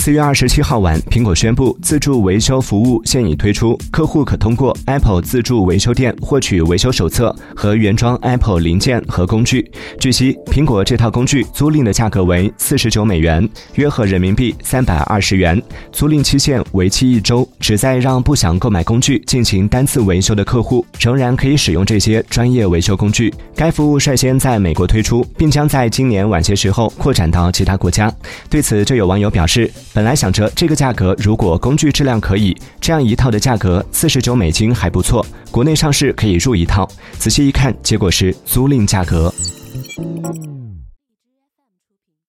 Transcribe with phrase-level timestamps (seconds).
[0.00, 9.70] 四月二十七号晚，苹果宣布自助维修服务现已推出，客户可通过 Apple 自助维修店获取维修手册和原装 Apple 零件和工具。
[9.98, 23.30] 据悉，苹果这套工具租赁的价格为四十九美元，约合人民币三百二十元，租赁期限为期一周，旨在让不想购买工具进行单次维修的客户仍然可以使用这些专业维修工具。
[23.54, 28.10] 该服务率先在美国推出，并将在今年晚些时候扩展到其他国家。
[28.48, 36.88] 对此，就有网友表示，本来想着这个价格，如果工具质量可以，这样一套的价格四十九美金还不错，国内上市可以入一套。
[37.18, 39.32] 仔细一看，结果是租赁价格。